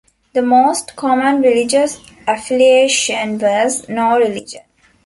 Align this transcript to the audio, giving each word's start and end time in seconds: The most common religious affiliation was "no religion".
The 0.33 0.41
most 0.41 0.95
common 0.95 1.43
religious 1.43 1.99
affiliation 2.27 3.37
was 3.37 3.87
"no 3.87 4.17
religion". 4.17 4.63